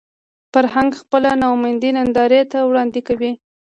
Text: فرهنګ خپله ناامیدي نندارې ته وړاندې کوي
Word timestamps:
فرهنګ 0.53 0.91
خپله 1.01 1.29
ناامیدي 1.41 1.89
نندارې 1.97 2.41
ته 2.51 2.57
وړاندې 2.69 3.01
کوي 3.07 3.31